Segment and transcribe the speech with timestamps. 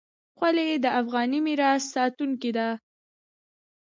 [0.37, 2.67] خولۍ د افغاني میراث ساتونکې ده.